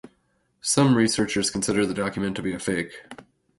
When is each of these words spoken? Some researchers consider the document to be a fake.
Some 0.61 0.95
researchers 0.95 1.51
consider 1.51 1.85
the 1.85 1.93
document 1.93 2.35
to 2.37 2.41
be 2.41 2.55
a 2.55 2.59
fake. 2.59 2.91